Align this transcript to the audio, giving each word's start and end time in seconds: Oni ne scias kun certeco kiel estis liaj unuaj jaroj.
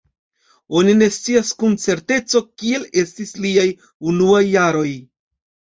Oni 0.79 0.95
ne 1.01 1.09
scias 1.17 1.51
kun 1.59 1.77
certeco 1.85 2.41
kiel 2.63 2.89
estis 3.05 3.35
liaj 3.45 3.71
unuaj 4.15 4.45
jaroj. 4.59 4.91